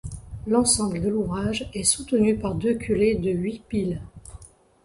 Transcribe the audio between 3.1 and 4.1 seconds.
de huit piles.